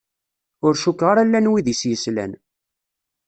Ur 0.65 0.73
cukkeɣ 0.81 1.07
ara 1.09 1.27
llan 1.27 1.49
wid 1.51 1.67
i 1.73 1.75
s-yeslan. 1.79 2.31